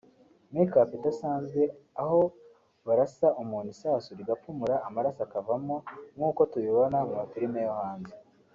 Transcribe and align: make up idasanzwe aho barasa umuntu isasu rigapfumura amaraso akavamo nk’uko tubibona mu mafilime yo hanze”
make 0.53 0.73
up 0.81 0.89
idasanzwe 0.97 1.61
aho 2.01 2.19
barasa 2.87 3.27
umuntu 3.41 3.69
isasu 3.75 4.09
rigapfumura 4.19 4.75
amaraso 4.87 5.21
akavamo 5.27 5.75
nk’uko 6.15 6.41
tubibona 6.51 6.97
mu 7.07 7.13
mafilime 7.19 7.61
yo 7.67 7.73
hanze” 7.81 8.13